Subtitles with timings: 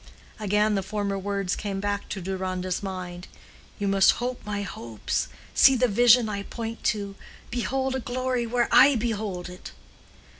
[0.39, 6.27] Again the former words came back to Deronda's mind,—"You must hope my hopes—see the vision
[6.27, 9.73] I point to—behold a glory where I behold it."